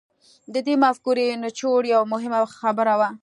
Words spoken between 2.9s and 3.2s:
وه.